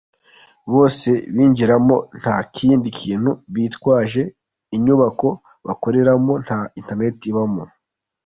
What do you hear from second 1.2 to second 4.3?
binjiramo nta kindi kintu bitwaje,